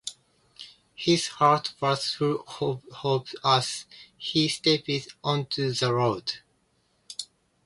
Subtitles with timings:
[0.95, 3.85] His heart was full of hope as
[4.17, 6.39] he stepped onto the road.